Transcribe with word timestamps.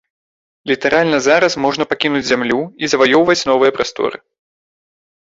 Літаральна 0.69 1.19
зараз 1.25 1.57
можна 1.65 1.87
пакінуць 1.91 2.21
зямлю 2.29 2.59
і 2.87 2.89
заваёўваць 2.95 3.37
новыя 3.51 3.71
прасторы. 3.77 4.17